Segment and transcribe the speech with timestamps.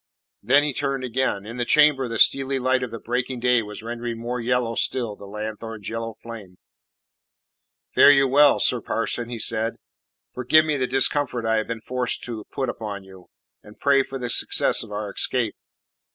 [0.41, 1.45] Then he turned again.
[1.45, 5.15] In the chamber the steely light of the breaking day was rendering more yellow still
[5.15, 6.57] the lanthorn's yellow flame.
[7.93, 9.75] "Fare you well, sir parson," he said.
[10.33, 13.27] "Forgive me the discomfort I have been forced to put upon you,
[13.61, 15.55] and pray for the success of our escape.